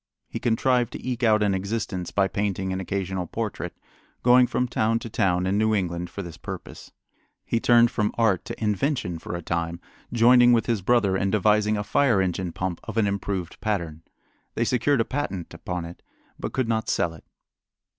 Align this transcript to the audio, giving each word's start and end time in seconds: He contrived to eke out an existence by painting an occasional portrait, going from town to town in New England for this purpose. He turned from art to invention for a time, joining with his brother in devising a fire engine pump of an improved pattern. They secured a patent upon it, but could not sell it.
He 0.27 0.39
contrived 0.39 0.93
to 0.93 1.07
eke 1.07 1.21
out 1.21 1.43
an 1.43 1.53
existence 1.53 2.09
by 2.09 2.27
painting 2.27 2.73
an 2.73 2.79
occasional 2.79 3.27
portrait, 3.27 3.77
going 4.23 4.47
from 4.47 4.67
town 4.67 4.97
to 4.97 5.11
town 5.11 5.45
in 5.45 5.59
New 5.59 5.75
England 5.75 6.09
for 6.09 6.23
this 6.23 6.37
purpose. 6.37 6.91
He 7.45 7.59
turned 7.59 7.91
from 7.91 8.11
art 8.17 8.43
to 8.45 8.59
invention 8.63 9.19
for 9.19 9.35
a 9.35 9.43
time, 9.43 9.79
joining 10.11 10.53
with 10.53 10.65
his 10.65 10.81
brother 10.81 11.15
in 11.15 11.29
devising 11.29 11.77
a 11.77 11.83
fire 11.83 12.19
engine 12.19 12.51
pump 12.51 12.79
of 12.85 12.97
an 12.97 13.05
improved 13.05 13.61
pattern. 13.61 14.01
They 14.55 14.65
secured 14.65 15.01
a 15.01 15.05
patent 15.05 15.53
upon 15.53 15.85
it, 15.85 16.01
but 16.39 16.51
could 16.51 16.67
not 16.67 16.89
sell 16.89 17.13
it. 17.13 17.25